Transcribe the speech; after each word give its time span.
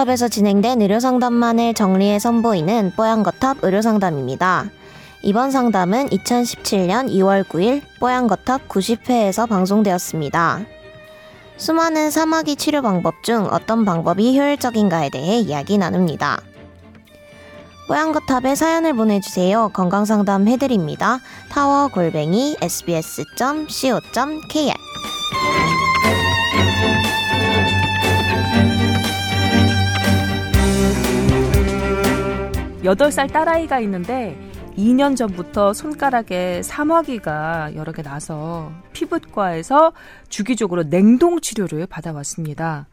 뽀얀거탑에서 0.00 0.28
진행된 0.28 0.80
의료상담만을 0.80 1.74
정리해 1.74 2.18
선보이는 2.18 2.92
뽀얀거탑 2.96 3.58
의료상담입니다. 3.62 4.70
이번 5.22 5.50
상담은 5.50 6.08
2017년 6.08 7.10
2월 7.10 7.44
9일 7.44 7.82
뽀얀거탑 7.98 8.66
90회에서 8.68 9.46
방송되었습니다. 9.48 10.60
수많은 11.56 12.10
사마귀 12.10 12.56
치료 12.56 12.80
방법 12.80 13.22
중 13.22 13.46
어떤 13.50 13.84
방법이 13.84 14.38
효율적인가에 14.38 15.10
대해 15.10 15.38
이야기 15.38 15.76
나눕니다. 15.76 16.40
뽀얀거탑에 17.88 18.54
사연을 18.54 18.94
보내주세요. 18.94 19.68
건강상담 19.74 20.48
해드립니다. 20.48 21.18
타워 21.50 21.88
골뱅이 21.88 22.56
sbs.co.kr 22.62 24.00
8살 32.82 33.30
딸아이가 33.30 33.80
있는데 33.80 34.38
2년 34.76 35.16
전부터 35.16 35.74
손가락에 35.74 36.62
사마귀가 36.62 37.74
여러 37.74 37.92
개 37.92 38.02
나서 38.02 38.72
피부과에서 38.92 39.92
주기적으로 40.28 40.84
냉동 40.84 41.40
치료를 41.40 41.86
받아왔습니다. 41.86 42.88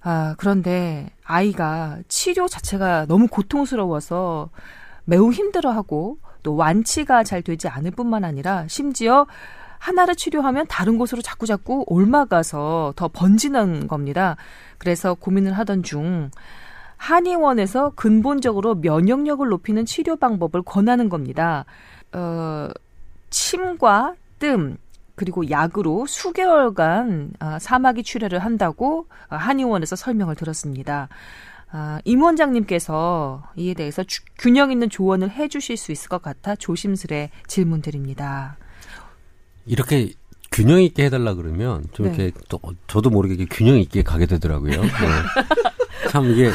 아, 0.00 0.34
그런데 0.38 1.10
아이가 1.24 1.98
치료 2.08 2.48
자체가 2.48 3.06
너무 3.06 3.28
고통스러워서 3.28 4.50
매우 5.04 5.30
힘들어하고 5.30 6.18
또 6.42 6.56
완치가 6.56 7.22
잘 7.22 7.42
되지 7.42 7.68
않을 7.68 7.92
뿐만 7.92 8.24
아니라 8.24 8.66
심지어 8.68 9.26
하나를 9.78 10.16
치료하면 10.16 10.66
다른 10.68 10.98
곳으로 10.98 11.22
자꾸자꾸 11.22 11.84
옮아가서 11.86 12.94
더 12.96 13.08
번지는 13.08 13.86
겁니다. 13.86 14.36
그래서 14.78 15.14
고민을 15.14 15.52
하던 15.52 15.82
중 15.82 16.30
한의원에서 16.96 17.92
근본적으로 17.94 18.74
면역력을 18.76 19.46
높이는 19.48 19.84
치료 19.84 20.16
방법을 20.16 20.62
권하는 20.62 21.08
겁니다. 21.08 21.64
어, 22.12 22.68
침과 23.30 24.14
뜸, 24.38 24.78
그리고 25.14 25.50
약으로 25.50 26.06
수개월간 26.06 27.32
아, 27.38 27.58
사마귀 27.58 28.02
출혈을 28.02 28.38
한다고 28.38 29.06
한의원에서 29.28 29.96
설명을 29.96 30.36
들었습니다. 30.36 31.08
아, 31.70 32.00
임 32.04 32.22
원장님께서 32.22 33.42
이에 33.56 33.74
대해서 33.74 34.04
주, 34.04 34.22
균형 34.38 34.70
있는 34.70 34.88
조언을 34.88 35.30
해주실 35.30 35.76
수 35.76 35.90
있을 35.90 36.08
것 36.08 36.22
같아 36.22 36.54
조심스레 36.54 37.30
질문드립니다. 37.48 38.56
이렇게 39.64 40.12
균형 40.52 40.80
있게 40.80 41.06
해달라 41.06 41.34
그러면 41.34 41.84
좀 41.92 42.06
네. 42.06 42.14
이렇게 42.14 42.38
또 42.48 42.60
저도 42.86 43.10
모르게 43.10 43.44
균형 43.50 43.78
있게 43.78 44.02
가게 44.02 44.26
되더라고요. 44.26 44.80
네. 44.80 44.88
참 46.10 46.30
이게 46.30 46.50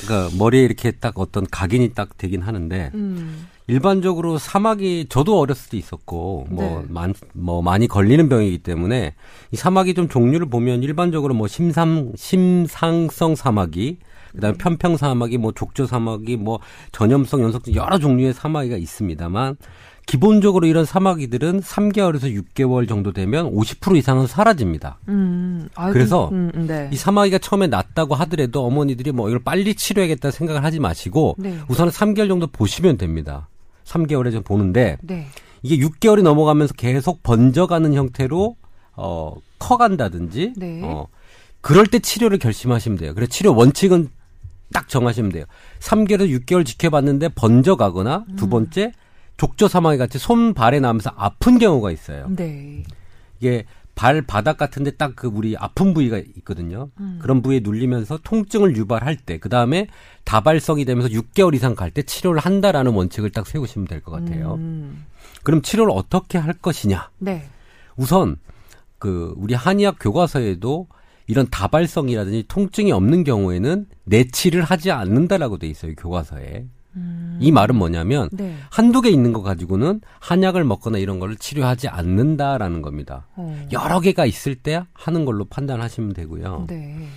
그러니까 0.00 0.36
머리에 0.36 0.62
이렇게 0.62 0.90
딱 0.92 1.18
어떤 1.18 1.46
각인이 1.50 1.94
딱 1.94 2.16
되긴 2.16 2.42
하는데 2.42 2.90
음. 2.94 3.48
일반적으로 3.66 4.38
사막이 4.38 5.06
저도 5.08 5.38
어렸을 5.38 5.70
때 5.70 5.76
있었고 5.76 6.46
뭐, 6.48 6.80
네. 6.80 6.86
많, 6.88 7.12
뭐 7.34 7.60
많이 7.60 7.86
걸리는 7.86 8.28
병이기 8.28 8.58
때문에 8.58 9.14
이 9.52 9.56
사막이 9.56 9.94
좀 9.94 10.08
종류를 10.08 10.48
보면 10.48 10.82
일반적으로 10.82 11.34
뭐 11.34 11.46
심삼 11.46 12.12
심상성 12.16 13.36
사막이 13.36 13.98
그다음에 14.32 14.56
네. 14.56 14.58
편평 14.58 14.96
사막이 14.96 15.38
뭐 15.38 15.52
족저 15.52 15.86
사막이 15.86 16.36
뭐 16.36 16.60
전염성 16.92 17.42
연속성 17.42 17.74
여러 17.74 17.98
종류의 17.98 18.32
사막이가 18.32 18.76
있습니다만 18.76 19.56
기본적으로 20.08 20.66
이런 20.66 20.86
사마귀들은 20.86 21.60
3개월에서 21.60 22.34
6개월 22.42 22.88
정도 22.88 23.12
되면 23.12 23.52
50% 23.52 23.94
이상은 23.98 24.26
사라집니다. 24.26 24.98
음, 25.08 25.68
아이고, 25.74 25.92
그래서 25.92 26.30
음, 26.30 26.50
음, 26.54 26.66
네. 26.66 26.88
이 26.90 26.96
사마귀가 26.96 27.36
처음에 27.36 27.66
낫다고 27.66 28.14
하더라도 28.14 28.64
어머니들이 28.64 29.12
뭐 29.12 29.28
이걸 29.28 29.44
빨리 29.44 29.74
치료해야겠다 29.74 30.30
생각을 30.30 30.64
하지 30.64 30.80
마시고 30.80 31.36
네. 31.38 31.58
우선은 31.68 31.92
3개월 31.92 32.26
정도 32.28 32.46
보시면 32.46 32.96
됩니다. 32.96 33.48
3개월에 33.84 34.32
좀 34.32 34.42
보는데 34.42 34.96
네. 35.02 35.26
이게 35.62 35.76
6개월이 35.76 36.22
넘어가면서 36.22 36.72
계속 36.72 37.22
번져가는 37.22 37.92
형태로 37.92 38.56
어 38.96 39.34
커간다든지 39.58 40.54
네. 40.56 40.80
어 40.84 41.06
그럴 41.60 41.86
때 41.86 41.98
치료를 41.98 42.38
결심하시면 42.38 42.96
돼요. 42.96 43.14
그래서 43.14 43.30
치료 43.30 43.54
원칙은 43.54 44.08
딱 44.72 44.88
정하시면 44.88 45.32
돼요. 45.32 45.44
3개월에서 45.80 46.46
6개월 46.46 46.64
지켜봤는데 46.64 47.28
번져가거나 47.34 48.24
두 48.36 48.46
음. 48.46 48.50
번째 48.50 48.84
음. 48.86 49.07
족저 49.38 49.68
사마귀 49.68 49.96
같이 49.98 50.18
손 50.18 50.52
발에 50.52 50.80
나면서 50.80 51.10
아픈 51.16 51.58
경우가 51.58 51.90
있어요. 51.90 52.26
네. 52.36 52.82
이게 53.40 53.64
발 53.94 54.22
바닥 54.22 54.58
같은데 54.58 54.92
딱 54.92 55.14
그 55.16 55.26
우리 55.26 55.56
아픈 55.56 55.92
부위가 55.94 56.18
있거든요. 56.38 56.90
음. 57.00 57.18
그런 57.20 57.40
부위에 57.42 57.60
눌리면서 57.60 58.18
통증을 58.22 58.76
유발할 58.76 59.16
때, 59.16 59.38
그 59.38 59.48
다음에 59.48 59.88
다발성이 60.24 60.84
되면서 60.84 61.08
6개월 61.08 61.54
이상 61.54 61.74
갈 61.74 61.90
때 61.90 62.02
치료를 62.02 62.40
한다라는 62.40 62.92
원칙을 62.92 63.30
딱 63.30 63.46
세우시면 63.46 63.88
될 63.88 64.00
것 64.02 64.12
같아요. 64.12 64.54
음. 64.54 65.04
그럼 65.42 65.62
치료를 65.62 65.92
어떻게 65.96 66.36
할 66.38 66.52
것이냐? 66.54 67.10
네. 67.18 67.48
우선 67.96 68.36
그 68.98 69.34
우리 69.36 69.54
한의학 69.54 69.96
교과서에도 70.00 70.86
이런 71.26 71.48
다발성이라든지 71.50 72.44
통증이 72.48 72.90
없는 72.92 73.24
경우에는 73.24 73.86
내치를 74.04 74.62
하지 74.62 74.90
않는다라고 74.92 75.58
돼 75.58 75.66
있어요 75.68 75.94
교과서에. 75.96 76.66
음. 76.96 77.38
이 77.40 77.52
말은 77.52 77.76
뭐냐면 77.76 78.28
네. 78.32 78.54
한두 78.70 79.00
개 79.00 79.10
있는 79.10 79.32
거 79.32 79.42
가지고는 79.42 80.00
한약을 80.20 80.64
먹거나 80.64 80.98
이런 80.98 81.18
거를 81.18 81.36
치료하지 81.36 81.88
않는다라는 81.88 82.82
겁니다. 82.82 83.26
어. 83.36 83.66
여러 83.72 84.00
개가 84.00 84.26
있을 84.26 84.54
때 84.54 84.82
하는 84.92 85.24
걸로 85.24 85.44
판단하시면 85.44 86.14
되고요. 86.14 86.66
네. 86.68 87.08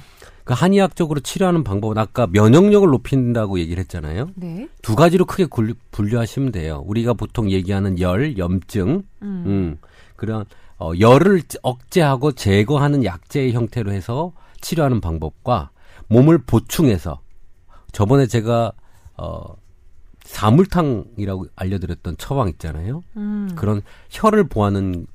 그 0.44 0.54
한의학적으로 0.54 1.20
치료하는 1.20 1.64
방법은 1.64 1.98
아까 1.98 2.28
면역력을 2.28 2.88
높인다고 2.88 3.60
얘기를 3.60 3.80
했잖아요. 3.82 4.30
네. 4.36 4.68
두 4.82 4.96
가지로 4.96 5.26
크게 5.26 5.48
분류하시면 5.92 6.52
돼요. 6.52 6.84
우리가 6.86 7.14
보통 7.14 7.52
얘기하는 7.52 8.00
열, 8.00 8.38
염증, 8.38 9.04
음, 9.22 9.44
음 9.46 9.78
그런 10.16 10.46
어, 10.78 10.94
열을 11.00 11.44
억제하고 11.62 12.32
제거하는 12.32 13.06
약제의 13.06 13.54
형태로 13.54 13.92
해서 13.92 14.34
치료하는 14.62 15.00
방법과 15.00 15.70
몸을 16.08 16.40
보충해서 16.40 17.22
저번에 17.92 18.26
제가 18.26 18.72
어 19.18 19.56
사물탕이라고 20.24 21.48
알려드렸던 21.56 22.18
처방 22.18 22.50
있잖아요. 22.50 23.04
음. 23.18 23.50
그런 23.56 23.82
혀를 24.10 24.46
보하는 24.46 25.08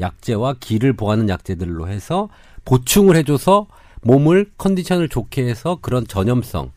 약제와 0.00 0.56
기를 0.60 0.92
보하는 0.92 1.28
약제들로 1.28 1.88
해서 1.88 2.28
보충을 2.64 3.16
해줘서 3.16 3.66
몸을 4.02 4.52
컨디션을 4.58 5.08
좋게 5.08 5.46
해서 5.48 5.78
그런 5.82 6.06
전염성 6.06 6.70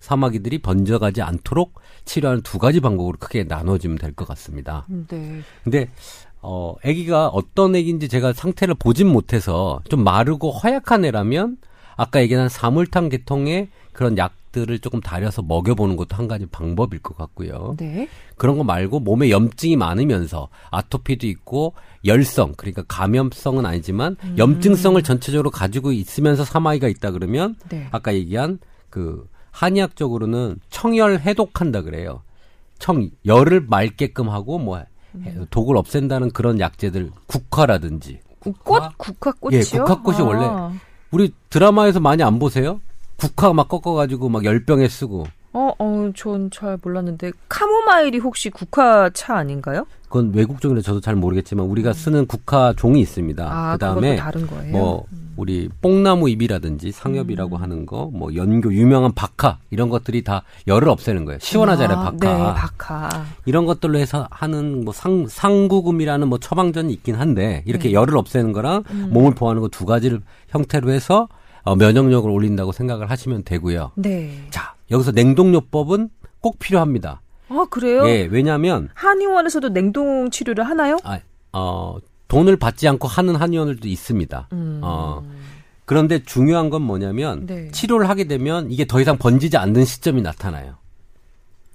사마귀들이 0.00 0.58
번져가지 0.62 1.22
않도록 1.22 1.74
치료하는 2.04 2.42
두 2.42 2.58
가지 2.58 2.80
방법으로 2.80 3.18
크게 3.18 3.44
나눠지면 3.44 3.98
될 3.98 4.12
것 4.14 4.26
같습니다. 4.26 4.86
네. 4.88 5.42
근데 5.62 5.88
어 6.42 6.74
아기가 6.82 7.28
어떤 7.28 7.74
아기인지 7.76 8.08
제가 8.08 8.32
상태를 8.32 8.74
보진 8.76 9.06
못해서 9.06 9.80
좀 9.88 10.02
마르고 10.02 10.50
허약한 10.52 11.04
애라면 11.04 11.58
아까 11.96 12.22
얘기한 12.22 12.48
사물탕 12.48 13.10
계통의 13.10 13.68
그런 13.92 14.16
약들을 14.16 14.78
조금 14.80 15.00
다려서 15.00 15.42
먹여보는 15.42 15.96
것도 15.96 16.16
한 16.16 16.28
가지 16.28 16.46
방법일 16.46 17.00
것 17.00 17.16
같고요. 17.16 17.74
네. 17.78 18.08
그런 18.36 18.56
거 18.56 18.64
말고 18.64 19.00
몸에 19.00 19.30
염증이 19.30 19.76
많으면서 19.76 20.48
아토피도 20.70 21.26
있고 21.26 21.74
열성 22.04 22.54
그러니까 22.56 22.82
감염성은 22.88 23.66
아니지만 23.66 24.16
음. 24.24 24.34
염증성을 24.38 25.02
전체적으로 25.02 25.50
가지고 25.50 25.92
있으면서 25.92 26.44
사마이가 26.44 26.88
있다 26.88 27.10
그러면 27.10 27.56
네. 27.68 27.88
아까 27.90 28.14
얘기한 28.14 28.58
그 28.88 29.28
한의학적으로는 29.50 30.60
청열 30.70 31.20
해독한다 31.20 31.82
그래요. 31.82 32.22
청 32.78 33.10
열을 33.26 33.66
맑게끔 33.68 34.30
하고 34.30 34.58
뭐 34.58 34.82
음. 35.14 35.46
독을 35.50 35.76
없앤다는 35.76 36.30
그런 36.30 36.60
약재들 36.60 37.10
국화라든지 37.26 38.20
국화? 38.38 38.90
국화꽃이요? 38.96 39.60
예, 39.60 39.62
국화꽃이 39.62 40.18
아. 40.18 40.22
원래 40.22 40.78
우리 41.10 41.32
드라마에서 41.50 42.00
많이 42.00 42.22
안 42.22 42.38
보세요? 42.38 42.80
국화 43.20 43.52
막 43.52 43.68
꺾어가지고 43.68 44.28
막 44.28 44.44
열병에 44.44 44.88
쓰고. 44.88 45.26
어, 45.52 45.72
어, 45.78 46.10
전 46.14 46.48
잘 46.52 46.78
몰랐는데 46.82 47.32
카모마일이 47.48 48.18
혹시 48.18 48.50
국화차 48.50 49.34
아닌가요? 49.36 49.84
그건 50.04 50.32
외국적이라 50.32 50.80
저도 50.80 51.00
잘 51.00 51.16
모르겠지만 51.16 51.66
우리가 51.66 51.92
쓰는 51.92 52.26
국화 52.26 52.72
종이 52.76 53.00
있습니다. 53.00 53.44
아, 53.48 53.72
그다음에 53.72 54.16
다른 54.16 54.46
거예요? 54.46 54.72
뭐 54.72 55.04
음. 55.12 55.32
우리 55.36 55.68
뽕나무 55.80 56.28
잎이라든지 56.28 56.92
상엽이라고 56.92 57.56
음. 57.56 57.62
하는 57.62 57.86
거, 57.86 58.10
뭐 58.12 58.34
연교 58.34 58.72
유명한 58.74 59.12
박하 59.14 59.58
이런 59.70 59.88
것들이 59.88 60.22
다 60.22 60.42
열을 60.68 60.88
없애는 60.88 61.24
거예요. 61.24 61.38
시원하잖아요, 61.40 61.98
아, 61.98 62.02
박하. 62.04 62.16
네, 62.18 62.54
박하. 62.54 63.08
이런 63.46 63.66
것들로 63.66 63.98
해서 63.98 64.26
하는 64.30 64.84
뭐 64.84 64.92
상, 64.92 65.26
상구금이라는 65.28 66.28
뭐 66.28 66.38
처방전이 66.38 66.92
있긴 66.92 67.14
한데 67.16 67.62
이렇게 67.66 67.88
네. 67.88 67.94
열을 67.94 68.16
없애는 68.16 68.52
거랑 68.52 68.84
음. 68.90 69.10
몸을 69.12 69.34
보호하는 69.34 69.62
거 69.62 69.68
두 69.68 69.84
가지를 69.84 70.20
형태로 70.48 70.90
해서 70.90 71.28
어, 71.62 71.76
면역력을 71.76 72.30
올린다고 72.30 72.72
생각을 72.72 73.10
하시면 73.10 73.44
되고요. 73.44 73.92
네. 73.96 74.46
자, 74.50 74.74
여기서 74.90 75.12
냉동요법은 75.12 76.10
꼭 76.40 76.58
필요합니다. 76.58 77.20
아, 77.48 77.66
그래요? 77.68 78.06
예, 78.06 78.28
왜냐면 78.30 78.88
한의원에서도 78.94 79.70
냉동 79.70 80.30
치료를 80.30 80.66
하나요? 80.66 80.98
아, 81.04 81.18
어, 81.52 81.98
돈을 82.28 82.56
받지 82.56 82.86
않고 82.88 83.08
하는 83.08 83.36
한의원들도 83.36 83.88
있습니다. 83.88 84.48
음. 84.52 84.80
어, 84.82 85.22
그런데 85.84 86.22
중요한 86.22 86.70
건 86.70 86.82
뭐냐면 86.82 87.46
네. 87.46 87.70
치료를 87.72 88.08
하게 88.08 88.24
되면 88.24 88.70
이게 88.70 88.86
더 88.86 89.00
이상 89.00 89.18
번지지 89.18 89.56
않는 89.56 89.84
시점이 89.84 90.22
나타나요. 90.22 90.76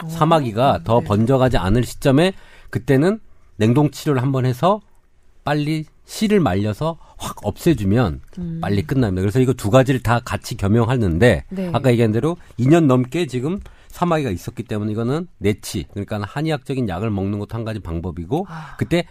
어. 0.04 0.08
사마귀가 0.08 0.82
더 0.86 1.02
네. 1.02 1.06
번져가지 1.06 1.58
않을 1.58 1.84
시점에 1.84 2.34
그때는 2.70 3.20
냉동 3.58 3.92
치료를 3.92 4.22
한번 4.22 4.46
해서 4.46 4.82
빨리 5.44 5.86
씨를 6.06 6.40
말려서 6.40 6.98
확 7.26 7.38
없애주면 7.46 8.22
음. 8.38 8.60
빨리 8.62 8.84
끝납니다. 8.84 9.22
그래서 9.22 9.40
이거 9.40 9.54
두 9.54 9.70
가지를 9.72 10.02
다 10.04 10.20
같이 10.24 10.56
겸용하는데 10.56 11.46
네. 11.50 11.70
아까 11.74 11.92
얘기한 11.92 12.12
대로 12.12 12.38
2년 12.60 12.86
넘게 12.86 13.26
지금 13.26 13.60
사마귀가 13.88 14.30
있었기 14.30 14.64
때문에 14.64 14.92
이거는 14.92 15.28
내치 15.40 15.86
그러니까 15.94 16.22
한의학적인 16.24 16.88
약을 16.88 17.10
먹는 17.10 17.40
것도 17.40 17.56
한 17.56 17.64
가지 17.64 17.80
방법이고 17.80 18.46
아. 18.50 18.76
그때 18.78 19.06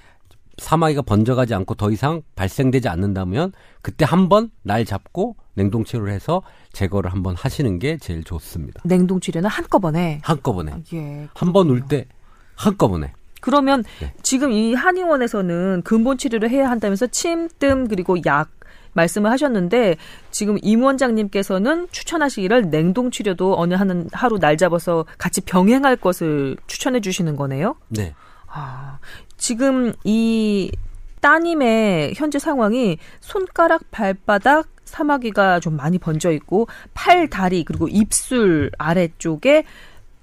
사마귀가 0.59 1.03
번져가지 1.03 1.53
않고 1.55 1.75
더 1.75 1.91
이상 1.91 2.23
발생되지 2.37 2.89
않는다면 2.89 3.53
그때 3.83 4.05
한 4.05 4.29
번 4.29 4.51
날 4.63 4.85
잡고 4.85 5.35
냉동 5.55 5.85
치료를 5.85 6.13
해서 6.13 6.43
제거를 6.73 7.11
한번 7.13 7.35
하시는 7.37 7.79
게 7.81 7.97
제일 7.99 8.23
좋습니다. 8.23 8.81
냉동 8.85 9.19
치료는 9.21 9.49
한꺼번에. 9.51 10.21
한꺼번에 10.23 10.73
예. 10.93 11.29
한 11.35 11.53
번 11.53 11.69
울 11.71 11.83
때 11.89 12.07
한꺼번에 12.55 13.13
그러면 13.45 13.85
네. 14.01 14.11
지금 14.23 14.53
이 14.53 14.73
한의원에서는 14.73 15.83
근본 15.85 16.17
치료를 16.17 16.49
해야 16.49 16.71
한다면서 16.71 17.09
침뜸 17.09 17.89
그리고 17.89 18.17
약 18.25 18.49
말씀을 18.95 19.31
하셨는데 19.31 19.97
지금 20.31 20.57
임 20.63 20.83
원장님께서는 20.83 21.89
추천하시기를 21.93 22.71
냉동 22.71 23.11
치료도 23.11 23.59
어느 23.59 23.75
한 23.75 24.09
하루 24.15 24.39
날 24.39 24.57
잡아서 24.57 25.05
같이 25.19 25.43
병행할 25.43 25.97
것을 25.97 26.57
추천해 26.67 27.03
주시는 27.03 27.37
거네요. 27.37 27.77
네. 27.89 28.15
아, 28.47 28.99
지금 29.37 29.93
이 30.05 30.73
따님의 31.21 32.15
현재 32.17 32.39
상황이 32.39 32.97
손가락, 33.21 33.91
발바닥, 33.91 34.69
사마귀가 34.87 35.61
좀 35.61 35.77
많이 35.77 35.99
번져 35.99 36.33
있고 36.33 36.67
팔, 36.95 37.29
다리 37.29 37.63
그리고 37.65 37.89
입술 37.89 38.71
아래쪽에 38.79 39.65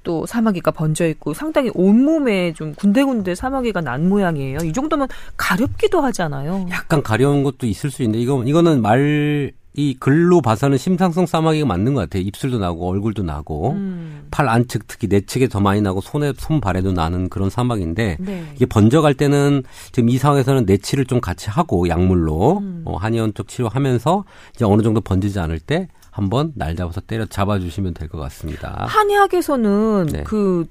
또 0.03 0.25
사마귀가 0.25 0.71
번져 0.71 1.07
있고 1.07 1.33
상당히 1.33 1.71
온몸에 1.73 2.53
좀 2.53 2.73
군데군데 2.75 3.35
사마귀가 3.35 3.81
난 3.81 4.09
모양이에요. 4.09 4.59
이 4.63 4.73
정도면 4.73 5.07
가렵기도 5.37 6.01
하잖아요. 6.01 6.67
약간 6.71 7.03
가려운 7.03 7.43
것도 7.43 7.67
있을 7.67 7.91
수 7.91 8.03
있는데 8.03 8.19
이거 8.21 8.43
이거는 8.43 8.81
말 8.81 9.51
이 9.73 9.95
글로 9.97 10.41
봐서는 10.41 10.77
심상성 10.77 11.25
사마귀가 11.25 11.65
맞는 11.65 11.93
것 11.93 12.01
같아요. 12.01 12.23
입술도 12.23 12.59
나고 12.59 12.89
얼굴도 12.89 13.23
나고 13.23 13.71
음, 13.71 14.27
팔 14.29 14.49
안측 14.49 14.85
특히 14.85 15.07
내측에 15.07 15.47
더 15.47 15.61
많이 15.61 15.81
나고 15.81 16.01
손에 16.01 16.33
손발에도 16.37 16.91
나는 16.91 17.29
그런 17.29 17.49
사마귀인데 17.49 18.17
네. 18.19 18.45
이게 18.53 18.65
번져갈 18.65 19.13
때는 19.13 19.63
지금 19.93 20.09
이 20.09 20.17
상황에서는 20.17 20.65
내치를 20.65 21.05
좀 21.05 21.21
같이 21.21 21.49
하고 21.49 21.87
약물로 21.87 22.57
음. 22.57 22.81
어, 22.83 22.97
한의원 22.97 23.33
쪽 23.33 23.47
치료하면서 23.47 24.25
이제 24.55 24.65
어느 24.65 24.81
정도 24.81 24.99
번지지 24.99 25.39
않을 25.39 25.59
때 25.59 25.87
한번 26.11 26.51
날 26.55 26.75
잡아서 26.75 27.01
때려 27.01 27.25
잡아주시면 27.25 27.93
될 27.95 28.07
것 28.09 28.17
같습니다. 28.19 28.85
한의학에서는 28.87 30.05
네. 30.11 30.23
그 30.23 30.65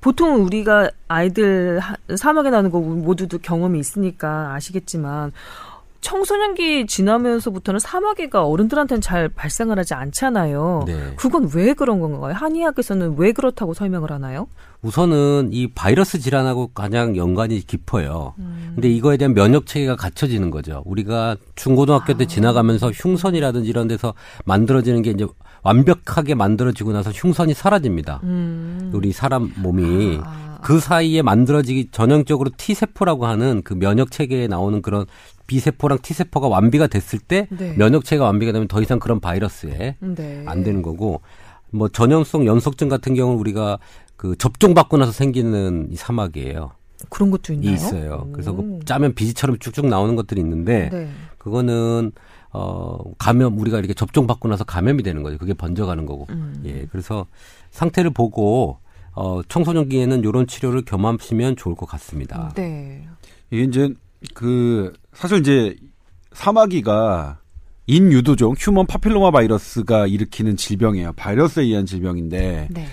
보통 0.00 0.44
우리가 0.44 0.90
아이들 1.08 1.78
하- 1.80 1.96
사막에 2.16 2.50
나는 2.50 2.70
거 2.70 2.80
모두도 2.80 3.38
경험이 3.38 3.78
있으니까 3.80 4.54
아시겠지만 4.54 5.32
청소년기 6.00 6.86
지나면서부터는 6.86 7.80
사마귀가 7.80 8.44
어른들한테는 8.46 9.00
잘 9.00 9.28
발생을 9.28 9.78
하지 9.78 9.94
않잖아요. 9.94 10.84
네. 10.86 11.14
그건 11.16 11.50
왜 11.54 11.74
그런 11.74 12.00
건가요? 12.00 12.34
한의학에서는 12.34 13.16
왜 13.18 13.32
그렇다고 13.32 13.74
설명을 13.74 14.12
하나요? 14.12 14.46
우선은 14.82 15.50
이 15.52 15.66
바이러스 15.68 16.20
질환하고 16.20 16.68
가장 16.68 17.16
연관이 17.16 17.58
깊어요. 17.66 18.34
음. 18.38 18.72
근데 18.74 18.88
이거에 18.88 19.16
대한 19.16 19.34
면역 19.34 19.66
체계가 19.66 19.96
갖춰지는 19.96 20.50
거죠. 20.50 20.82
우리가 20.86 21.36
중고등학교 21.56 22.16
때 22.16 22.26
지나가면서 22.26 22.90
흉선이라든지 22.90 23.68
이런 23.68 23.88
데서 23.88 24.14
만들어지는 24.44 25.02
게 25.02 25.10
이제 25.10 25.26
완벽하게 25.62 26.36
만들어지고 26.36 26.92
나서 26.92 27.10
흉선이 27.10 27.54
사라집니다. 27.54 28.20
음. 28.22 28.92
우리 28.94 29.12
사람 29.12 29.52
몸이 29.56 30.20
아. 30.22 30.60
그 30.62 30.80
사이에 30.80 31.22
만들어지기 31.22 31.88
전형적으로 31.90 32.50
T 32.56 32.74
세포라고 32.74 33.26
하는 33.26 33.62
그 33.62 33.74
면역 33.74 34.10
체계에 34.10 34.46
나오는 34.48 34.82
그런 34.82 35.06
B 35.48 35.58
세포랑 35.58 35.98
T 36.02 36.14
세포가 36.14 36.46
완비가 36.46 36.86
됐을 36.86 37.18
때 37.18 37.48
네. 37.50 37.74
면역 37.76 38.04
체계가 38.04 38.26
완비가 38.26 38.52
되면 38.52 38.68
더 38.68 38.80
이상 38.80 39.00
그런 39.00 39.18
바이러스에 39.18 39.96
네. 39.98 40.44
안 40.46 40.62
되는 40.62 40.82
거고 40.82 41.22
뭐 41.70 41.88
전염성 41.88 42.46
연속증 42.46 42.88
같은 42.88 43.14
경우는 43.14 43.40
우리가 43.40 43.78
그 44.16 44.36
접종 44.36 44.74
받고 44.74 44.98
나서 44.98 45.10
생기는 45.10 45.88
이 45.90 45.96
사막이에요. 45.96 46.72
그런 47.08 47.30
것도 47.30 47.54
이 47.54 47.56
있나요? 47.56 47.74
있어요. 47.74 48.28
그래서 48.32 48.52
그 48.52 48.60
오. 48.60 48.80
짜면 48.84 49.14
비지처럼 49.14 49.58
쭉쭉 49.58 49.86
나오는 49.86 50.14
것들이 50.16 50.40
있는데 50.40 50.90
네. 50.92 51.08
그거는 51.38 52.12
어 52.52 52.98
감염 53.16 53.58
우리가 53.58 53.78
이렇게 53.78 53.94
접종 53.94 54.26
받고 54.26 54.48
나서 54.48 54.64
감염이 54.64 55.02
되는 55.02 55.22
거죠. 55.22 55.38
그게 55.38 55.54
번져가는 55.54 56.04
거고. 56.04 56.26
음. 56.30 56.60
예. 56.66 56.86
그래서 56.90 57.26
상태를 57.70 58.10
보고 58.10 58.78
어 59.14 59.40
청소년기에는 59.48 60.20
이런 60.20 60.46
치료를 60.46 60.82
겸하시면 60.82 61.56
좋을 61.56 61.74
것 61.74 61.86
같습니다. 61.86 62.52
네. 62.54 63.06
이게 63.50 63.62
이제 63.62 63.94
그 64.34 64.92
사실 65.18 65.38
이제 65.38 65.74
사마귀가 66.32 67.40
인유두종 67.88 68.54
human 68.56 68.86
papilloma 68.86 69.32
바이러스가 69.32 70.06
일으키는 70.06 70.56
질병이에요. 70.56 71.12
바이러스에 71.16 71.64
의한 71.64 71.86
질병인데 71.86 72.68
네. 72.70 72.86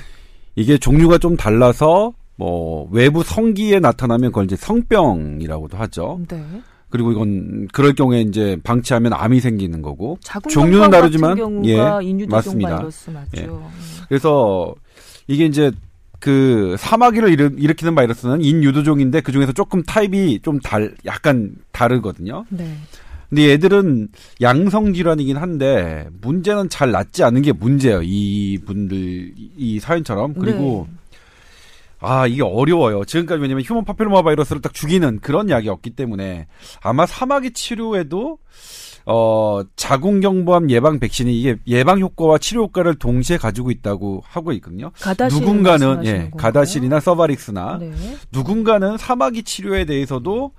이게 0.56 0.80
종류가 0.80 1.20
좀 1.20 1.38
달라서 1.38 2.14
뭐 2.36 2.90
외부 2.92 3.22
성기에 3.22 3.80
나타나면 3.80 4.32
그걸 4.32 4.46
이제 4.46 4.56
성병이라고도 4.56 5.78
하죠. 5.78 6.20
네. 6.28 6.44
그리고 6.90 7.12
이건 7.12 7.68
그럴 7.72 7.94
경우에 7.94 8.22
이제 8.22 8.58
방치하면 8.64 9.14
암이 9.14 9.40
생기는 9.40 9.84
거고. 9.84 10.18
종류는 10.50 10.90
다르지만, 10.90 11.66
예, 11.66 11.78
맞습니다. 12.28 12.78
바이러스 12.78 13.10
맞죠. 13.12 13.30
예. 13.38 13.42
음. 13.46 13.60
그래서 14.08 14.74
이게 15.28 15.46
이제 15.46 15.72
그 16.26 16.76
사마귀를 16.80 17.30
일으, 17.30 17.52
일으키는 17.56 17.94
바이러스는 17.94 18.42
인유두종인데 18.42 19.22
그 19.22 19.32
중에서 19.32 19.52
조금 19.52 19.84
타입이 19.84 20.40
좀 20.42 20.60
달, 20.60 20.96
약간 21.06 21.52
다르거든요. 21.72 22.46
네. 22.50 22.76
근데 23.30 23.50
얘들은 23.50 24.08
양성 24.42 24.92
질환이긴 24.94 25.38
한데 25.38 26.08
문제는 26.22 26.70
잘 26.70 26.90
낫지 26.90 27.24
않은 27.24 27.44
게 27.44 27.52
문제예요. 27.52 28.02
이 28.04 28.58
분들 28.66 29.34
이 29.56 29.80
사연처럼 29.80 30.34
그리고 30.34 30.88
네. 30.90 30.96
아 32.00 32.26
이게 32.26 32.42
어려워요. 32.42 33.06
지금까지 33.06 33.40
왜냐면 33.40 33.64
휴먼 33.64 33.86
파필로마 33.86 34.24
바이러스를 34.24 34.64
딱 34.64 34.74
죽이는 34.74 35.20
그런 35.20 35.52
약이 35.52 35.70
없기 35.70 35.92
때문에 35.92 36.48
아마 36.82 37.06
사마귀 37.06 37.52
치료에도 37.52 38.40
어 39.08 39.62
자궁경부암 39.76 40.72
예방 40.72 40.98
백신이 41.00 41.40
이게 41.40 41.58
예방 41.68 42.00
효과와 42.00 42.40
치료 42.40 42.64
효과를 42.64 42.96
동시에 42.96 43.38
가지고 43.38 43.70
있다고 43.70 44.24
하고 44.26 44.52
있거든요. 44.54 44.92
가다실 45.00 45.40
누군가는 45.40 46.06
예 46.06 46.12
건가요? 46.12 46.32
가다실이나 46.38 47.00
서바릭스나 47.00 47.78
네. 47.80 47.92
누군가는 48.32 48.98
사마귀 48.98 49.44
치료에 49.44 49.86
대해서도 49.86 50.52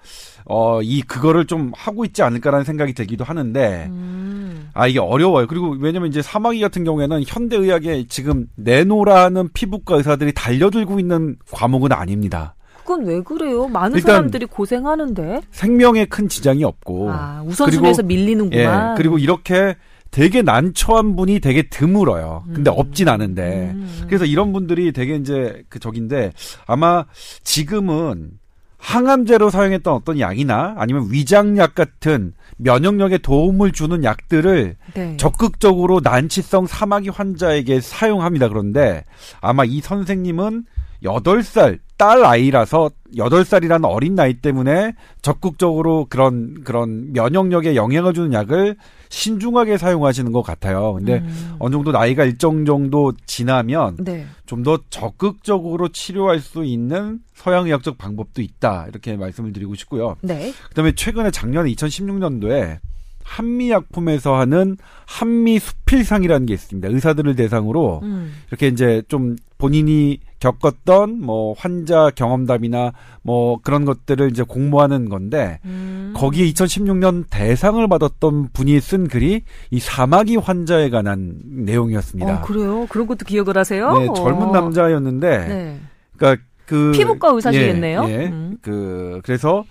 어 0.49 0.81
이 0.83 1.03
그거를 1.03 1.47
좀 1.47 1.73
하고 1.75 2.05
있지 2.05 2.23
않을까라는 2.23 2.65
생각이 2.65 2.93
들기도 2.93 3.25
하는데 3.25 3.87
음. 3.91 4.71
아 4.75 4.87
이게 4.87 5.01
어려워요. 5.01 5.47
그리고 5.49 5.71
왜냐면 5.81 6.09
이제 6.09 6.23
사마귀 6.23 6.61
같은 6.61 6.85
경우에는 6.85 7.25
현대 7.27 7.57
의학에 7.57 8.05
지금 8.09 8.47
내노라는 8.55 9.49
피부과 9.55 9.97
의사들이 9.97 10.33
달려들고 10.35 11.01
있는 11.01 11.37
과목은 11.51 11.93
아닙니다. 11.93 12.55
그건 12.87 13.05
왜 13.05 13.21
그래요? 13.21 13.67
많은 13.67 14.01
사람들이 14.01 14.47
고생하는데. 14.47 15.43
생명에 15.51 16.05
큰 16.05 16.29
지장이 16.29 16.63
없고 16.63 17.11
아, 17.11 17.43
우선순위에서 17.45 18.05
밀리는구만. 18.05 18.93
예 18.93 18.97
그리고 18.97 19.19
이렇게 19.19 19.75
되게 20.13 20.41
난처한 20.41 21.17
분이 21.17 21.41
되게 21.41 21.69
드물어요. 21.69 22.45
근데 22.55 22.71
음. 22.71 22.75
없진 22.79 23.09
않은데 23.09 23.73
음. 23.75 24.05
그래서 24.07 24.25
이런 24.25 24.53
분들이 24.53 24.93
되게 24.93 25.17
이제 25.17 25.65
그 25.69 25.81
적인데 25.81 26.33
아마 26.67 27.05
지금은 27.43 28.31
항암제로 28.79 29.51
사용했던 29.51 29.93
어떤 29.93 30.21
약이나 30.21 30.77
아니면 30.79 31.09
위장약 31.11 31.75
같은 31.75 32.35
면역력에 32.59 33.19
도움을 33.19 33.73
주는 33.73 34.05
약들을 34.05 34.77
네. 34.95 35.17
적극적으로 35.17 36.01
난치성 36.05 36.69
사마귀 36.69 37.09
환자에게 37.09 37.81
사용합니다. 37.81 38.49
그런데 38.49 39.05
아마 39.41 39.65
이 39.65 39.81
선생님은 39.81 40.65
8살 41.07 41.79
딸 41.97 42.25
아이라서 42.25 42.91
8살이라는 43.17 43.85
어린 43.85 44.15
나이 44.15 44.35
때문에 44.35 44.95
적극적으로 45.23 46.07
그런 46.11 46.63
그런 46.63 47.13
면역력에 47.13 47.75
영향을 47.75 48.13
주는 48.13 48.33
약을 48.33 48.77
신중하게 49.09 49.79
사용하시는 49.79 50.31
것 50.33 50.43
같아요. 50.43 50.95
근데 50.95 51.19
음. 51.19 51.57
어느 51.59 51.73
정도 51.73 51.93
나이가 51.93 52.25
일정 52.25 52.67
정도 52.67 53.13
지나면 53.25 53.97
네. 54.01 54.27
좀더 54.45 54.79
적극적으로 54.91 55.89
치료할 55.89 56.41
수 56.41 56.65
있는 56.65 57.21
서양의학적 57.35 57.97
방법도 57.97 58.43
있다. 58.43 58.87
이렇게 58.89 59.17
말씀을 59.17 59.53
드리고 59.53 59.75
싶고요. 59.75 60.17
네. 60.21 60.53
그다음에 60.69 60.93
최근에 60.93 61.31
작년에 61.31 61.71
2016년도에 61.73 62.79
한미약품에서 63.27 64.37
하는 64.37 64.77
한미 65.05 65.59
수필상이라는 65.59 66.47
게 66.47 66.55
있습니다. 66.55 66.89
의사들을 66.89 67.35
대상으로 67.35 68.01
음. 68.05 68.33
이렇게 68.49 68.69
이제 68.69 69.03
좀 69.09 69.37
본인이 69.59 70.21
겪었던 70.39 71.21
뭐 71.21 71.55
환자 71.59 72.11
경험담이나 72.15 72.93
뭐 73.23 73.59
그런 73.63 73.85
것들을 73.85 74.31
이제 74.31 74.43
공모하는 74.43 75.09
건데 75.09 75.59
음. 75.65 76.13
거기에 76.17 76.47
2016년 76.53 77.25
대상을 77.29 77.87
받았던 77.89 78.51
분이 78.53 78.81
쓴 78.81 79.09
글이 79.09 79.43
이 79.71 79.81
사마귀 79.81 80.37
환자에 80.37 80.91
관한 80.91 81.35
내용이었습니다. 81.45 82.33
어, 82.33 82.43
그래요? 82.43 82.87
그런 82.89 83.07
것도 83.07 83.25
기억을 83.27 83.57
하세요? 83.59 83.93
네, 83.99 84.07
젊은 84.15 84.49
어. 84.49 84.53
남자였는데 84.53 85.39
네. 85.49 85.81
그러니까 86.17 86.43
그 86.67 86.93
피부과 86.95 87.31
의사시겠네요. 87.31 88.05
예, 88.09 88.13
예. 88.13 88.27
음. 88.27 88.59
그 88.61 89.21
그래서 89.25 89.65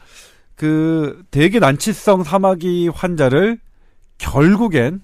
그 0.55 1.23
되게 1.31 1.59
난치성 1.59 2.23
사마귀 2.23 2.89
환자를 2.89 3.59
결국엔 4.17 5.01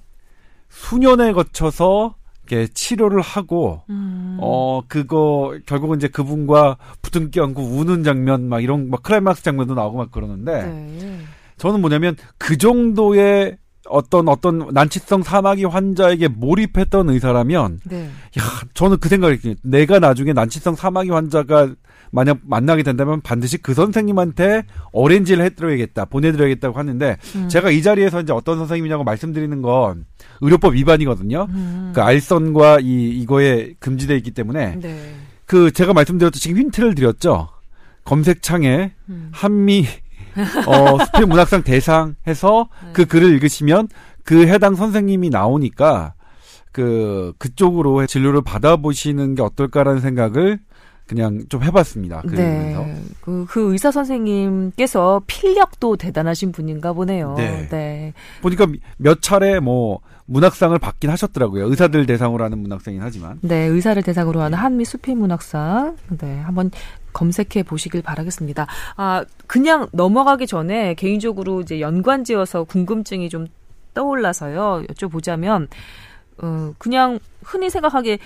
수년에 0.69 1.33
거쳐서 1.33 2.15
이렇게 2.47 2.67
치료를 2.73 3.21
하고 3.21 3.81
음. 3.89 4.37
어 4.41 4.81
그거 4.87 5.57
결국은 5.65 5.97
이제 5.97 6.07
그분과 6.07 6.77
부둥켜 7.01 7.43
안고 7.43 7.61
우는 7.61 8.03
장면 8.03 8.47
막 8.47 8.61
이런 8.61 8.89
막 8.89 9.03
클라이막스 9.03 9.43
장면도 9.43 9.75
나오고 9.75 9.97
막 9.97 10.11
그러는데 10.11 10.63
네. 10.63 11.19
저는 11.57 11.81
뭐냐면 11.81 12.15
그 12.37 12.57
정도의 12.57 13.57
어떤 13.89 14.27
어떤 14.27 14.69
난치성 14.71 15.23
사마귀 15.23 15.65
환자에게 15.65 16.27
몰입했던 16.27 17.09
의사라면 17.09 17.79
네. 17.85 18.05
야 18.05 18.43
저는 18.73 18.97
그 18.99 19.09
생각을 19.09 19.35
했거든요. 19.35 19.55
내가 19.63 19.99
나중에 19.99 20.33
난치성 20.33 20.75
사마귀 20.75 21.09
환자가 21.09 21.73
만약 22.11 22.39
만나게 22.43 22.83
된다면 22.83 23.21
반드시 23.21 23.57
그 23.57 23.73
선생님한테 23.73 24.63
어렌지를 24.91 25.43
해드려야겠다 25.45 26.05
보내드려야겠다고 26.05 26.77
하는데 26.77 27.17
음. 27.35 27.49
제가 27.49 27.71
이 27.71 27.81
자리에서 27.81 28.21
이제 28.21 28.33
어떤 28.33 28.57
선생님이냐고 28.57 29.03
말씀드리는 29.03 29.61
건 29.61 30.05
의료법 30.41 30.75
위반이거든요. 30.75 31.47
음. 31.49 31.91
그 31.95 32.01
알선과 32.01 32.79
이 32.81 33.09
이거에 33.21 33.73
금지돼 33.79 34.15
있기 34.17 34.31
때문에 34.31 34.77
네. 34.79 35.15
그 35.45 35.71
제가 35.71 35.93
말씀드렸던 35.93 36.37
지금 36.39 36.57
힌트를 36.57 36.95
드렸죠. 36.95 37.47
검색창에 38.03 38.91
음. 39.09 39.29
한미 39.31 39.85
어 40.67 41.03
수필 41.05 41.25
문학상 41.27 41.63
대상 41.63 42.15
해서 42.27 42.69
네. 42.83 42.89
그 42.93 43.05
글을 43.05 43.33
읽으시면 43.33 43.87
그 44.23 44.47
해당 44.47 44.75
선생님이 44.75 45.29
나오니까 45.29 46.13
그 46.71 47.33
그쪽으로 47.37 48.05
진료를 48.05 48.41
받아보시는 48.43 49.35
게 49.35 49.41
어떨까라는 49.41 50.01
생각을 50.01 50.59
그냥 51.11 51.43
좀 51.49 51.61
해봤습니다. 51.61 52.21
그 52.21 52.29
읽으면서. 52.29 52.85
네. 52.85 53.01
그, 53.19 53.45
그 53.49 53.73
의사 53.73 53.91
선생님께서 53.91 55.21
필력도 55.27 55.97
대단하신 55.97 56.53
분인가 56.53 56.93
보네요. 56.93 57.35
네. 57.35 57.67
네. 57.67 58.13
보니까 58.41 58.65
몇 58.95 59.21
차례 59.21 59.59
뭐 59.59 59.99
문학상을 60.27 60.79
받긴 60.79 61.09
하셨더라고요. 61.09 61.67
의사들 61.67 62.05
대상으로 62.05 62.45
하는 62.45 62.59
문학상이긴 62.59 63.03
하지만. 63.03 63.39
네, 63.41 63.65
의사를 63.65 64.01
대상으로 64.01 64.39
하는 64.39 64.57
한미 64.57 64.85
수필 64.85 65.17
문학상. 65.17 65.97
네, 66.17 66.39
한번 66.39 66.71
검색해 67.11 67.63
보시길 67.63 68.01
바라겠습니다. 68.01 68.65
아, 68.95 69.25
그냥 69.47 69.89
넘어가기 69.91 70.47
전에 70.47 70.93
개인적으로 70.93 71.59
이제 71.59 71.81
연관지어서 71.81 72.63
궁금증이 72.63 73.27
좀 73.27 73.47
떠올라서요. 73.93 74.83
여쭤보자면, 74.87 75.67
어, 76.37 76.73
그냥 76.77 77.19
흔히 77.43 77.69
생각하기에 77.69 78.19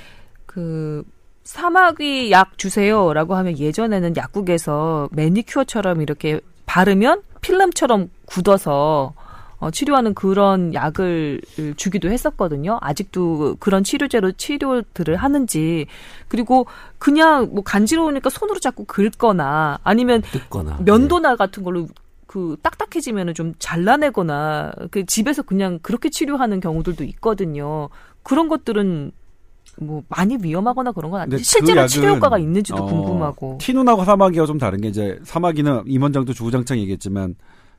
그, 0.46 1.04
사마귀 1.46 2.32
약 2.32 2.58
주세요라고 2.58 3.36
하면 3.36 3.58
예전에는 3.58 4.18
약국에서 4.18 5.08
매니큐어처럼 5.12 6.02
이렇게 6.02 6.42
바르면 6.66 7.22
필름처럼 7.42 8.10
굳어서 8.26 9.14
어, 9.60 9.72
치료하는 9.72 10.16
그런 10.16 10.74
약을 10.74 11.40
주기도 11.78 12.10
했었거든요. 12.10 12.80
아직도 12.82 13.58
그런 13.60 13.84
치료제로 13.84 14.32
치료들을 14.32 15.16
하는지 15.16 15.86
그리고 16.28 16.66
그냥 16.98 17.50
뭐 17.54 17.64
간지러우니까 17.64 18.30
손으로 18.32 18.60
자꾸 18.60 18.84
긁거나 18.86 19.80
아니면 19.84 20.24
뜯거나 20.24 20.80
면도날 20.84 21.38
같은 21.38 21.64
걸로 21.64 21.88
그 22.26 22.58
딱딱해지면은 22.64 23.36
좀 23.36 23.54
잘라내거나 23.60 24.74
그 24.90 25.06
집에서 25.06 25.44
그냥 25.44 25.80
그렇게 25.84 26.10
치료하는 26.10 26.60
경우들도 26.60 27.04
있거든요. 27.04 27.90
그런 28.24 28.50
것들은 28.50 29.12
뭐 29.78 30.04
많이 30.08 30.38
위험하거나 30.42 30.92
그런 30.92 31.12
건 31.12 31.22
아닌데 31.22 31.44
실제로 31.44 31.82
그 31.82 31.88
치료 31.88 32.16
효과가 32.16 32.38
있는지도 32.38 32.78
어, 32.78 32.86
궁금하고. 32.86 33.58
티눈하고 33.60 34.06
사마귀가 34.06 34.46
좀 34.46 34.58
다른 34.58 34.82
게 34.82 34.88
이제 34.88 35.20
사마귀는 35.24 35.84
임원장도 35.88 36.34
주구장창 36.34 36.78
얘기했지만 36.80 37.36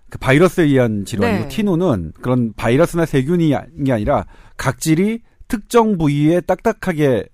그 0.09 0.19
바이러스에 0.19 0.65
의한 0.65 1.05
질환이고 1.05 1.43
네. 1.45 1.49
티눈은 1.49 2.13
그런 2.21 2.53
바이러스나 2.55 3.07
세균이 3.07 3.55
게 3.85 3.93
아니라 3.93 4.27
각질이 4.57 5.21
특정 5.49 5.99
부위에 5.99 6.41
딱딱하게 6.41 7.27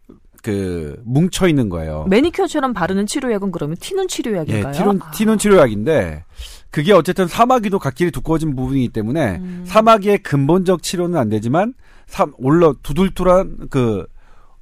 그 0.42 1.00
뭉쳐 1.04 1.48
있는 1.48 1.68
거예요. 1.68 2.06
매니큐어처럼 2.08 2.72
바르는 2.72 3.06
치료약은 3.06 3.52
그러면 3.52 3.76
티눈 3.78 4.04
예, 4.04 4.06
치료약인가요? 4.08 4.72
티눈 4.72 5.00
아. 5.02 5.10
티눈 5.12 5.38
치료약인데 5.38 6.24
그게 6.70 6.92
어쨌든 6.92 7.28
사마귀도 7.28 7.78
각질이 7.78 8.10
두꺼워진 8.10 8.56
부분이기 8.56 8.88
때문에 8.88 9.36
음. 9.36 9.62
사마귀의 9.66 10.18
근본적 10.18 10.82
치료는 10.82 11.18
안 11.18 11.28
되지만 11.28 11.74
삼 12.06 12.32
올라 12.38 12.72
두들투란 12.82 13.68
그, 13.70 14.06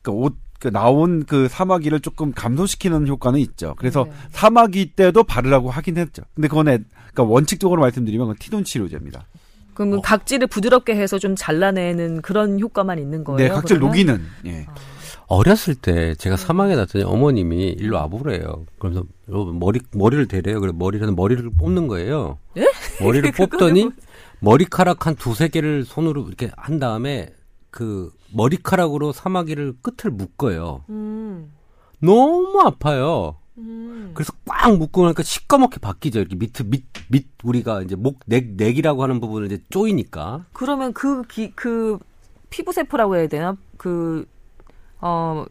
그 0.03 0.11
옷, 0.11 0.35
그 0.59 0.69
나온 0.71 1.25
그 1.25 1.49
사마귀를 1.49 2.01
조금 2.01 2.33
감소시키는 2.33 3.07
효과는 3.09 3.41
있죠. 3.41 3.75
그래서 3.79 4.05
네. 4.05 4.13
사마귀 4.31 4.93
때도 4.95 5.25
바르라고 5.25 5.71
하긴 5.71 5.97
했죠. 5.99 6.23
근데 6.35 6.49
그건 6.49 6.69
애- 6.69 6.79
그러니까 7.13 7.23
원칙적으로 7.25 7.81
말씀드리면 7.83 8.27
그건 8.27 8.37
티눈 8.39 8.65
치료제입니다. 8.65 9.27
그러면 9.75 10.03
각질을 10.03 10.47
부드럽게 10.49 10.95
해서 10.97 11.19
좀 11.19 11.35
잘라내는 11.37 12.21
그런 12.23 12.61
효과만 12.61 12.99
있는 12.99 13.25
거예요? 13.25 13.39
네, 13.39 13.49
각질 13.49 13.79
그러면? 13.79 13.89
녹이는. 13.97 14.23
예. 14.47 14.67
어렸을 15.27 15.77
때 15.77 16.15
제가 16.17 16.37
사망에 16.37 16.75
났더니 16.77 17.05
어머님이 17.05 17.69
일로 17.79 17.97
와보래요. 17.97 18.67
그러면서 18.79 19.07
여러분 19.29 19.59
머리 19.61 19.81
머리를 19.93 20.27
대래요. 20.27 20.61
그래 20.61 20.73
머리를 20.75 21.07
머리를 21.13 21.49
뽑는 21.57 21.87
거예요. 21.87 22.39
예? 22.59 22.67
머리를 23.01 23.31
뽑더니 23.33 23.85
뭐- 23.85 23.93
머리카락 24.41 25.07
한 25.07 25.15
두세 25.15 25.49
개를 25.49 25.85
손으로 25.85 26.27
이렇게 26.27 26.51
한 26.57 26.79
다음에 26.81 27.29
그 27.71 28.13
머리카락으로 28.33 29.13
사마귀를 29.13 29.75
끝을 29.83 30.11
묶어요. 30.11 30.85
음, 30.89 31.53
너무 32.01 32.61
아파요. 32.61 33.37
음. 33.59 34.13
그래서 34.15 34.33
꽉 34.47 34.77
묶고 34.77 35.03
나니까 35.03 35.23
시꺼멓게 35.23 35.79
바뀌죠. 35.81 36.21
이렇게 36.21 36.37
밑, 36.37 36.53
밑, 36.67 36.85
밑, 37.09 37.29
우리가 37.43 37.83
이제 37.83 37.95
목, 37.95 38.21
넥, 38.27 38.55
넥이라고 38.57 39.03
하는 39.03 39.21
부분을 39.21 39.47
이제 39.47 39.63
쪼이니까. 39.71 40.47
그러면 40.53 40.93
그, 40.93 41.23
기, 41.23 41.53
그, 41.55 41.99
피부세포라고 42.49 43.17
해야 43.17 43.29
되나? 43.29 43.57
그, 43.77 44.27
어, 45.01 45.45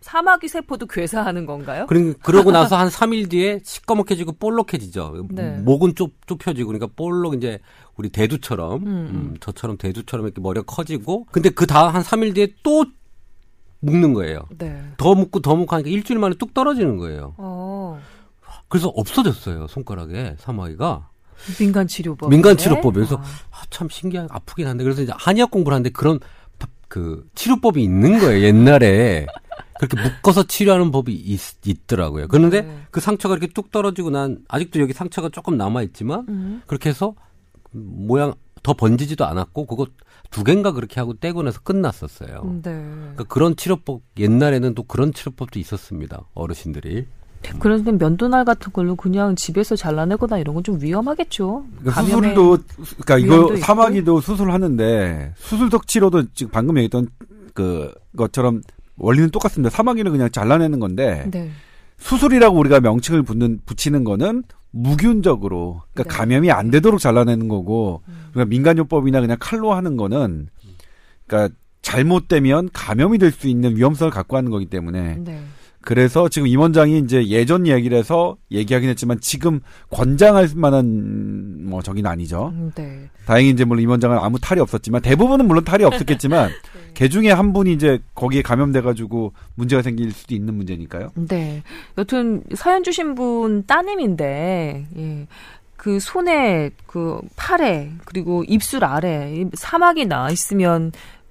사마귀 0.00 0.48
세포도 0.48 0.86
괴사하는 0.86 1.44
건가요? 1.44 1.86
그러, 1.86 2.14
그러고 2.22 2.50
나서 2.52 2.76
한 2.76 2.88
3일 2.88 3.28
뒤에 3.28 3.60
시꺼멓게 3.64 4.14
지고 4.14 4.32
볼록해지죠. 4.32 5.26
네. 5.30 5.58
목은 5.58 5.94
좁, 5.96 6.12
좁혀지고, 6.26 6.68
그러니까 6.68 6.88
볼록 6.94 7.34
이제 7.34 7.58
우리 7.98 8.08
대두처럼, 8.10 8.82
음, 8.82 8.86
음, 8.86 9.36
저처럼 9.40 9.76
대두처럼 9.76 10.24
이렇게 10.26 10.40
머리가 10.40 10.64
커지고, 10.66 11.26
근데 11.32 11.50
그 11.50 11.66
다음 11.66 11.94
한 11.94 12.02
3일 12.02 12.32
뒤에 12.34 12.54
또 12.62 12.86
묶는 13.80 14.14
거예요. 14.14 14.46
네. 14.56 14.80
더 14.96 15.14
묶고 15.14 15.40
더 15.40 15.54
묶고 15.56 15.74
하니까 15.74 15.90
일주일 15.90 16.18
만에 16.20 16.36
뚝 16.38 16.54
떨어지는 16.54 16.96
거예요. 16.96 17.34
어, 17.36 18.00
그래서 18.68 18.88
없어졌어요, 18.88 19.66
손가락에, 19.66 20.36
사마귀가. 20.38 21.10
민간 21.58 21.86
치료법. 21.86 22.30
민간 22.30 22.56
치료법에서 22.56 23.16
아. 23.16 23.20
아, 23.20 23.62
참 23.70 23.88
신기한 23.88 24.28
아프긴 24.30 24.66
한데 24.66 24.82
그래서 24.82 25.02
이제 25.02 25.12
한의학 25.16 25.50
공부를 25.52 25.74
하는데 25.74 25.90
그런 25.90 26.18
파- 26.58 26.66
그 26.88 27.28
치료법이 27.36 27.80
있는 27.80 28.18
거예요 28.18 28.42
옛날에 28.44 29.24
그렇게 29.78 30.02
묶어서 30.02 30.48
치료하는 30.48 30.90
법이 30.90 31.14
있, 31.14 31.86
더라고요 31.86 32.26
그런데 32.26 32.62
네. 32.62 32.78
그 32.90 33.00
상처가 33.00 33.36
이렇게 33.36 33.52
뚝 33.54 33.70
떨어지고 33.70 34.10
난 34.10 34.38
아직도 34.48 34.80
여기 34.80 34.92
상처가 34.92 35.28
조금 35.28 35.56
남아 35.56 35.82
있지만 35.82 36.26
음. 36.28 36.62
그렇게 36.66 36.88
해서 36.88 37.14
모양 37.70 38.34
더 38.62 38.74
번지지도 38.74 39.24
않았고 39.24 39.66
그거 39.66 39.86
두 40.30 40.44
개인가 40.44 40.72
그렇게 40.72 41.00
하고 41.00 41.14
떼고 41.14 41.42
나서 41.42 41.60
끝났었어요. 41.60 42.60
네. 42.62 42.70
그러니까 42.72 43.24
그런 43.24 43.56
치료법 43.56 44.02
옛날에는 44.18 44.74
또 44.74 44.82
그런 44.82 45.12
치료법도 45.12 45.58
있었습니다 45.58 46.22
어르신들이. 46.34 47.06
그런데 47.60 47.92
면도날 47.92 48.44
같은 48.44 48.72
걸로 48.72 48.96
그냥 48.96 49.36
집에서 49.36 49.76
잘라내거나 49.76 50.38
이런 50.38 50.54
건 50.54 50.64
좀 50.64 50.82
위험하겠죠. 50.82 51.64
그러니까 51.78 52.02
수술도 52.02 52.58
그러니까 53.00 53.18
이거. 53.18 53.56
사마귀도 53.56 54.20
수술하는데 54.20 55.34
수술적 55.36 55.86
치료도 55.86 56.24
지금 56.34 56.50
방금 56.50 56.76
얘기했던 56.78 57.08
그 57.54 57.94
것처럼 58.16 58.62
원리는 58.96 59.30
똑같습니다. 59.30 59.70
사마귀는 59.70 60.10
그냥 60.10 60.30
잘라내는 60.30 60.80
건데 60.80 61.28
네. 61.30 61.50
수술이라고 61.98 62.58
우리가 62.58 62.80
명칭을 62.80 63.22
붙는 63.22 63.60
붙이는 63.64 64.02
거는 64.02 64.42
무균적으로 64.82 65.82
그러니까 65.92 66.12
네. 66.14 66.18
감염이 66.18 66.50
안 66.50 66.70
되도록 66.70 67.00
잘라내는 67.00 67.48
거고 67.48 68.02
그러니까 68.32 68.50
민간요법이나 68.50 69.20
그냥 69.20 69.36
칼로 69.40 69.72
하는 69.74 69.96
거는 69.96 70.48
그러니까 71.26 71.54
잘못되면 71.82 72.70
감염이 72.72 73.18
될 73.18 73.32
수 73.32 73.48
있는 73.48 73.76
위험성을 73.76 74.10
갖고 74.10 74.36
하는 74.36 74.50
거기 74.50 74.66
때문에 74.66 75.16
네. 75.18 75.40
그래서 75.80 76.28
지금 76.28 76.48
임 76.48 76.60
원장이 76.60 76.98
이제 76.98 77.26
예전 77.28 77.66
얘기를 77.66 77.96
해서 77.96 78.36
얘기하긴 78.50 78.90
했지만 78.90 79.20
지금 79.20 79.60
권장할 79.90 80.48
만한 80.54 81.64
뭐 81.66 81.82
저기는 81.82 82.10
아니죠. 82.10 82.52
음, 82.54 82.72
네. 82.74 83.08
다행히 83.26 83.50
이제 83.50 83.64
물론 83.64 83.82
임 83.82 83.90
원장은 83.90 84.18
아무 84.18 84.38
탈이 84.40 84.60
없었지만 84.60 85.02
대부분은 85.02 85.46
물론 85.46 85.64
탈이 85.64 85.84
없었겠지만 85.84 86.50
개 86.98 87.08
중에 87.08 87.30
한 87.30 87.52
분이 87.52 87.72
이제 87.74 88.00
거기에 88.16 88.42
감염돼 88.42 88.80
가지고 88.80 89.32
문제가 89.54 89.82
생길 89.82 90.10
수도 90.10 90.34
있는 90.34 90.54
문제니까요. 90.54 91.12
네. 91.28 91.62
여튼 91.96 92.42
사연 92.56 92.82
주신 92.82 93.14
분 93.14 93.64
따님인데 93.66 94.86
예. 94.96 95.26
그 95.76 96.00
손에 96.00 96.70
그 96.88 97.20
팔에 97.36 97.92
그리고 98.04 98.42
입술 98.48 98.84
아래 98.84 99.32
이 99.32 99.46
사막이 99.54 100.06
나 100.06 100.28
있으면 100.28 100.90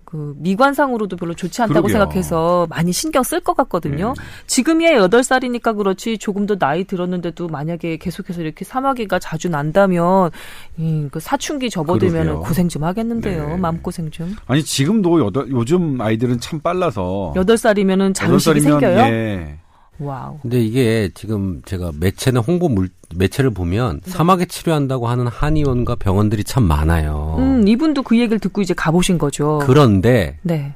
그 0.10 0.36
미관상으로도 0.38 1.18
별로 1.18 1.34
좋지 1.34 1.62
않다고 1.64 1.88
그러게요. 1.88 2.00
생각해서 2.06 2.66
많이 2.70 2.94
신경 2.94 3.24
쓸 3.24 3.42
것 3.42 3.58
같거든요. 3.58 4.14
네. 4.18 4.24
지금이야 4.48 4.94
여덟 4.94 5.22
살이니까 5.22 5.74
그렇지 5.74 6.18
조금 6.18 6.46
더 6.46 6.56
나이 6.56 6.86
들었는데도 6.86 7.50
만약에 7.50 7.98
계속해서 7.98 8.42
이렇게 8.42 8.64
사마귀가 8.64 9.20
자주 9.20 9.50
난다면 9.50 10.32
음, 10.80 11.10
그 11.12 11.20
사춘기 11.20 11.70
접어들면. 11.70 12.40
고생 12.40 12.70
좀 12.70 12.86
하겠는데요. 12.86 13.48
네. 13.50 13.58
마음고생 13.58 14.10
좀. 14.12 14.34
아니 14.46 14.64
지금도 14.64 15.26
여덟, 15.26 15.50
요즘 15.52 16.00
아이들은 16.00 16.40
참 16.40 16.62
빨라서 16.62 17.34
여덟 17.36 17.58
살이면은 17.58 18.14
살이면, 18.16 18.40
생겨요? 18.40 18.98
예. 19.00 19.58
wow. 20.00 20.40
근데 20.42 20.62
이게 20.62 21.10
지금 21.14 21.62
제가 21.66 21.92
매체나 22.00 22.40
홍보 22.40 22.70
물 22.70 22.90
매체를 23.16 23.52
보면 23.52 24.02
사마귀 24.06 24.46
치료한다고 24.46 25.08
하는 25.08 25.28
한의원과 25.28 25.96
병원들이 25.96 26.44
참 26.44 26.64
많아요. 26.64 27.36
음, 27.40 27.68
이분도 27.68 28.04
그 28.04 28.18
얘기를 28.18 28.40
듣고 28.40 28.62
이제 28.62 28.74
가보신 28.74 29.18
거죠. 29.18 29.60
그런데 29.64 30.40
네. 30.44 30.76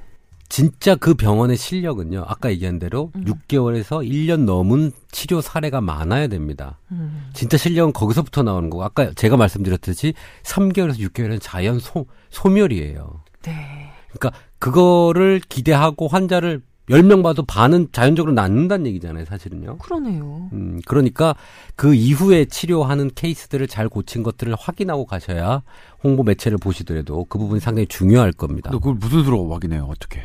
진짜 0.51 0.95
그 0.95 1.13
병원의 1.13 1.55
실력은요. 1.55 2.25
아까 2.27 2.51
얘기한 2.51 2.77
대로 2.77 3.11
음. 3.15 3.23
6개월에서 3.23 4.05
1년 4.05 4.43
넘은 4.43 4.91
치료 5.09 5.39
사례가 5.39 5.79
많아야 5.79 6.27
됩니다. 6.27 6.77
음. 6.91 7.29
진짜 7.33 7.55
실력은 7.55 7.93
거기서부터 7.93 8.43
나오는 8.43 8.69
거고 8.69 8.83
아까 8.83 9.13
제가 9.13 9.37
말씀드렸듯이 9.37 10.13
3개월에서 10.43 10.99
6개월은 11.09 11.39
자연 11.41 11.79
소, 11.79 12.05
소멸이에요. 12.31 13.21
네. 13.43 13.91
그러니까 14.11 14.37
그거를 14.59 15.39
기대하고 15.47 16.09
환자를 16.09 16.61
10명 16.89 17.23
봐도 17.23 17.43
반은 17.43 17.87
자연적으로 17.91 18.33
낫는다는 18.33 18.87
얘기잖아요, 18.87 19.25
사실은요. 19.25 19.77
그러네요. 19.77 20.49
음, 20.51 20.81
그러니까 20.85 21.35
그 21.75 21.93
이후에 21.93 22.45
치료하는 22.45 23.11
케이스들을 23.15 23.67
잘 23.67 23.87
고친 23.87 24.23
것들을 24.23 24.53
확인하고 24.59 25.05
가셔야 25.05 25.61
홍보 26.03 26.23
매체를 26.23 26.57
보시더라도 26.57 27.25
그 27.29 27.37
부분이 27.37 27.59
상당히 27.61 27.87
중요할 27.87 28.33
겁니다. 28.33 28.71
너 28.71 28.79
그걸 28.79 28.95
무슨 28.95 29.23
수로 29.23 29.49
확인해요? 29.53 29.85
어떻게? 29.89 30.21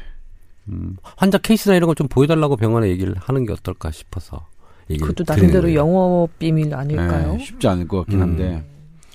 음, 0.69 0.97
환자 1.17 1.39
케이스나 1.39 1.77
이런 1.77 1.87
걸 1.87 1.95
좀 1.95 2.09
보여달라고 2.09 2.57
병원에 2.57 2.89
얘기를 2.89 3.15
하는 3.19 3.47
게 3.47 3.53
어떨까 3.53 3.91
싶어서. 3.93 4.47
얘기를 4.91 5.09
그것도 5.09 5.25
나름대로. 5.33 5.75
영업 5.75 6.37
비밀 6.39 6.75
아닐까요? 6.75 7.37
예, 7.39 7.45
쉽지 7.45 7.69
않을 7.69 7.87
것 7.89 7.99
같긴 7.99 8.19
음. 8.19 8.23
한데 8.23 8.65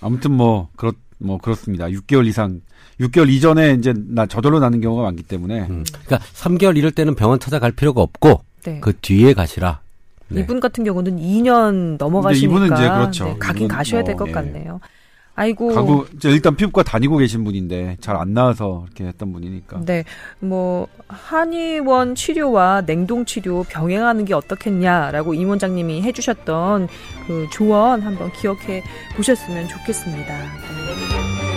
아무튼 0.02 0.32
뭐 0.32 0.70
그렇 0.76 0.94
뭐 1.22 1.38
그렇습니다. 1.38 1.86
6개월 1.86 2.28
이상 2.28 2.62
6개월 3.00 3.30
이전에 3.30 3.74
이제 3.74 3.94
나 3.96 4.26
저절로 4.26 4.60
나는 4.60 4.82
경우가 4.82 5.04
많기 5.04 5.24
때문에 5.24 5.62
음, 5.62 5.84
그러니까 6.06 6.20
3개월 6.34 6.78
이럴 6.78 6.92
때는 6.92 7.16
병원 7.16 7.40
찾아갈 7.40 7.72
필요가 7.72 8.02
없고 8.02 8.42
네. 8.64 8.80
그 8.82 8.94
뒤에 9.02 9.34
가시라. 9.34 9.80
네. 10.28 10.42
이분 10.42 10.60
같은 10.60 10.84
경우는 10.84 11.18
2년 11.18 11.98
넘어가시니까 11.98 12.52
이분은 12.52 12.78
이제 12.78 12.88
그렇죠. 12.88 13.26
네, 13.26 13.36
가긴 13.40 13.66
이분 13.66 13.76
가셔야 13.76 14.02
뭐, 14.02 14.08
될것 14.08 14.28
예. 14.30 14.32
같네요. 14.32 14.80
아이고. 15.36 16.06
이제 16.16 16.30
일단 16.30 16.56
피부과 16.56 16.84
다니고 16.84 17.18
계신 17.18 17.44
분인데 17.44 17.98
잘 18.00 18.16
안 18.16 18.34
나와서 18.34 18.84
이렇게 18.88 19.06
했던 19.06 19.32
분이니까. 19.34 19.82
네, 19.86 20.04
뭐 20.40 20.88
한의원 21.08 22.16
치료와 22.16 22.86
냉동 22.86 23.26
치료 23.26 23.64
병행하는 23.64 24.26
게 24.26 24.34
어떻겠냐라고 24.34 25.34
임 25.34 25.50
원장님이 25.50 26.04
해주셨던 26.04 26.88
그 27.28 27.48
조언 27.52 28.02
한번 28.02 28.32
기억해 28.34 28.84
보셨으면 29.16 29.68
좋겠습니다. 29.70 31.51